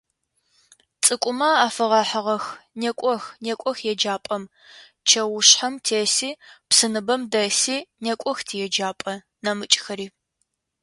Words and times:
Цӏыкӏумэ 1.03 1.49
афэгъэхьыгъэх: 1.65 2.43
«Некӏох, 2.79 3.23
некӏох 3.43 3.77
еджапӏэм…чэушъхьэм 3.91 5.73
теси, 5.85 6.29
псыныбэм 6.69 7.21
дэси… 7.31 7.77
некӏох 8.03 8.39
тиеджапӏэ…»,- 8.47 9.15
нэмыкӏхэри. 9.43 10.07